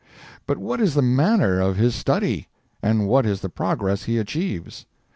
But 0.47 0.57
what 0.57 0.81
is 0.81 0.95
the 0.95 1.03
manner 1.03 1.59
of 1.59 1.75
his 1.77 1.93
study? 1.93 2.47
And 2.81 3.07
what 3.07 3.23
is 3.23 3.41
the 3.41 3.49
progress 3.49 4.05
he 4.05 4.17
achieves? 4.17 4.87